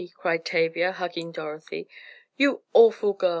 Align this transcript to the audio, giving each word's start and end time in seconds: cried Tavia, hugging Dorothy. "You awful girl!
cried 0.09 0.43
Tavia, 0.43 0.93
hugging 0.93 1.31
Dorothy. 1.31 1.87
"You 2.35 2.63
awful 2.73 3.13
girl! 3.13 3.29